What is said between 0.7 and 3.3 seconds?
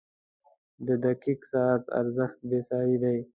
•د دقیق ساعت ارزښت بېساری دی.